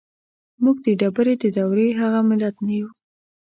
[0.63, 2.89] موږ د ډبرې د دورې هغه ملت نه يو.